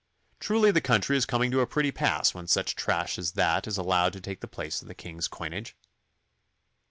[0.39, 3.77] Truly the country is coming to a pretty pass when such trash as that is
[3.77, 5.75] allowed to take the place of the King's coinage.